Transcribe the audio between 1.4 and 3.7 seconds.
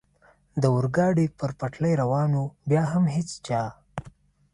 پټلۍ روان و، بیا هم هېڅ چا.